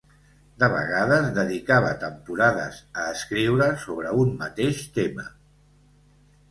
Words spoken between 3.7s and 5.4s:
sobre un mateix tema.